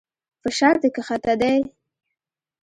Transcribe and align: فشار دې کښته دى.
فشار 0.41 0.75
دې 0.81 0.89
کښته 0.95 1.33
دى. 1.41 1.55